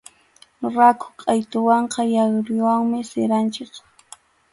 Rakhu 0.75 1.07
qʼaytuwanqa 1.19 2.01
yawriwanmi 2.13 2.99
siranchik. 3.09 3.71